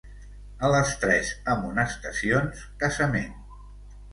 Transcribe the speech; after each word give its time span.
A 0.69 0.69
les 0.75 0.93
tres 1.03 1.29
amonestacions, 1.53 2.65
casament. 2.85 3.37